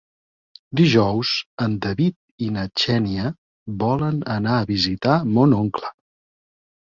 [0.79, 1.33] Dijous
[1.65, 2.15] en David
[2.45, 3.27] i na Xènia
[3.85, 5.93] volen anar a visitar mon oncle.